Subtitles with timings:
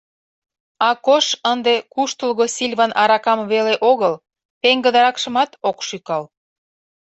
[0.89, 4.13] Акош ынде «куштылго сильван аракам» веле огыл,
[4.61, 6.23] пеҥгыдыракшымат ок шӱкал.